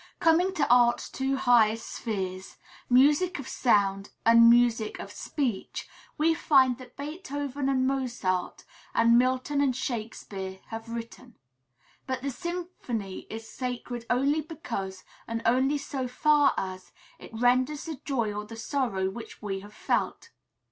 [0.19, 2.57] Coming to Art's two highest spheres,
[2.89, 8.63] music of sound and music of speech, we find that Beethoven and Mozart,
[8.95, 11.35] and Milton and Shakespeare, have written.
[12.07, 18.01] But the symphony is sacred only because, and only so far as, it renders the
[18.03, 20.31] joy or the sorrow which we have felt.